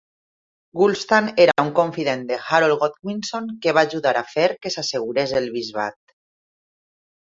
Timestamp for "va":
3.81-3.87